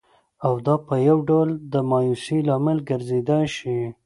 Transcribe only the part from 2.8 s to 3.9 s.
ګرځېدای شي